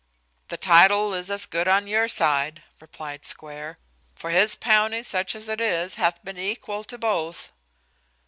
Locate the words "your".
1.85-2.07